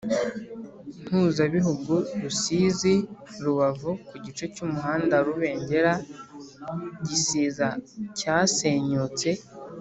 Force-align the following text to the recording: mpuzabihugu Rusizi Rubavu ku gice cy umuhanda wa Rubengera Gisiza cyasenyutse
mpuzabihugu 1.05 1.93
Rusizi 2.21 2.95
Rubavu 3.43 3.91
ku 4.07 4.15
gice 4.25 4.43
cy 4.53 4.59
umuhanda 4.65 5.13
wa 5.17 5.23
Rubengera 5.27 5.93
Gisiza 7.07 7.67
cyasenyutse 8.17 9.29